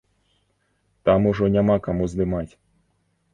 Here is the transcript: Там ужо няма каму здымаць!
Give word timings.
Там 1.09 1.27
ужо 1.33 1.51
няма 1.57 1.75
каму 1.89 2.09
здымаць! 2.15 2.49